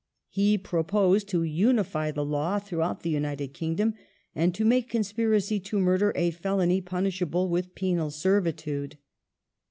[0.29, 3.93] He proposed to unify the law throughout the United Kingdom
[4.33, 8.97] and to make conspiracy to murder a felony punish able with penal servitude.